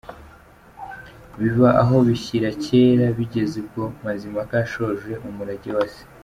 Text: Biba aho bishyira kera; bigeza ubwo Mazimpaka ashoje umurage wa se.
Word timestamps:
Biba 1.39 1.69
aho 1.81 1.95
bishyira 2.07 2.49
kera; 2.63 3.05
bigeza 3.17 3.55
ubwo 3.61 3.83
Mazimpaka 4.03 4.53
ashoje 4.65 5.11
umurage 5.27 5.69
wa 5.77 5.85
se. 5.93 6.01